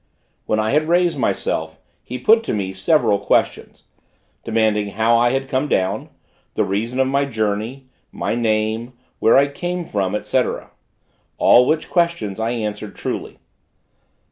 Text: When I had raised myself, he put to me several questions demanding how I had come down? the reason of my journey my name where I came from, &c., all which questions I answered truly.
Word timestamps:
When 0.47 0.59
I 0.59 0.71
had 0.71 0.87
raised 0.87 1.19
myself, 1.19 1.77
he 2.01 2.17
put 2.17 2.43
to 2.45 2.55
me 2.55 2.73
several 2.73 3.19
questions 3.19 3.83
demanding 4.43 4.87
how 4.97 5.15
I 5.15 5.29
had 5.29 5.47
come 5.47 5.67
down? 5.67 6.09
the 6.55 6.63
reason 6.63 6.99
of 6.99 7.05
my 7.05 7.23
journey 7.25 7.85
my 8.11 8.33
name 8.33 8.93
where 9.19 9.37
I 9.37 9.47
came 9.47 9.85
from, 9.85 10.19
&c., 10.23 10.43
all 11.37 11.67
which 11.67 11.87
questions 11.91 12.39
I 12.39 12.49
answered 12.49 12.95
truly. 12.95 13.37